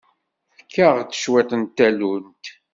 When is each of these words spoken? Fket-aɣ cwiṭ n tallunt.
Fket-aɣ 0.59 0.97
cwiṭ 1.13 1.51
n 1.61 1.63
tallunt. 1.75 2.45